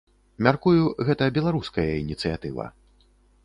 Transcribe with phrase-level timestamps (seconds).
[0.47, 2.65] Мяркую, гэта беларуская ініцыятыва.